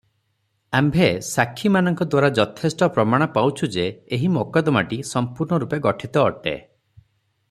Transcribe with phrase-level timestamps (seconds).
[0.77, 3.87] ଆମ୍ଭେ ସାକ୍ଷୀମାନଙ୍କ ଦ୍ୱାରା ଯଥେଷ୍ଟ ପ୍ରମାଣ ପାଉଛୁ ଯେ,
[4.19, 6.57] ଏହି ମକଦ୍ଦମାଟି ସଂପୂର୍ଣ୍ଣରୂପେ ଗଠିତ ଅଟେ।